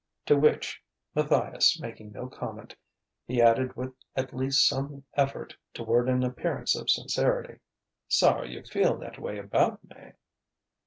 [0.25, 0.81] To which,
[1.13, 2.75] Matthias making no comment,
[3.27, 7.59] he added with at least some effort toward an appearance of sincerity:
[8.07, 10.13] "Sorry you feel that way about me."